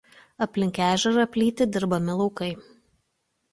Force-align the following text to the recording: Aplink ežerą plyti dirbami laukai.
Aplink 0.45 0.79
ežerą 0.85 1.27
plyti 1.37 1.69
dirbami 1.77 2.17
laukai. 2.25 2.51